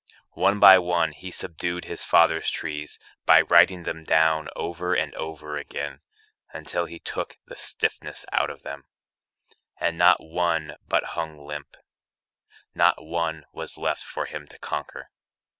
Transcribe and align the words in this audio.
One 0.33 0.59
by 0.59 0.79
one 0.79 1.11
he 1.11 1.29
subdued 1.29 1.85
his 1.85 2.03
father's 2.03 2.49
trees 2.49 2.97
By 3.27 3.41
riding 3.41 3.83
them 3.83 4.03
down 4.03 4.49
over 4.55 4.95
and 4.95 5.13
over 5.13 5.57
again 5.57 5.99
Until 6.51 6.85
he 6.87 6.97
took 6.97 7.37
the 7.45 7.55
stiffness 7.55 8.25
out 8.31 8.49
of 8.49 8.63
them, 8.63 8.85
And 9.79 9.99
not 9.99 10.17
one 10.19 10.75
but 10.87 11.09
hung 11.13 11.37
limp, 11.37 11.77
not 12.73 13.05
one 13.05 13.45
was 13.53 13.77
left 13.77 14.01
For 14.01 14.25
him 14.25 14.47
to 14.47 14.57
conquer. 14.57 15.11